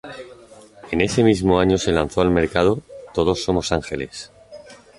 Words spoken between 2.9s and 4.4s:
"Todos somos ángeles".